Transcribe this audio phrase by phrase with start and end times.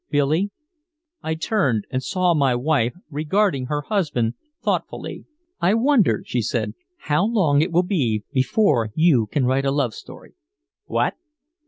[0.09, 0.49] "Billy."
[1.21, 5.25] I turned and saw my wife regarding her husband thoughtfully.
[5.59, 9.93] "I wonder," she said, "how long it will be before you can write a love
[9.93, 10.33] story."
[10.85, 11.13] "What?"